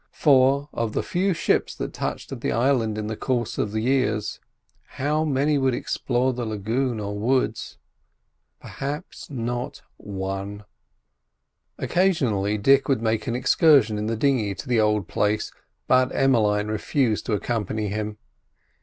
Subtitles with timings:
[0.13, 4.39] For, of the few ships that touched at the island in the course of years,
[4.97, 7.77] how many would explore the lagoon or woods?
[8.59, 10.65] Perhaps not one.
[11.77, 15.51] Occasionally Dick would make an excursion in the dinghy to the old place,
[15.87, 18.17] but Emmeline refused to accompany him.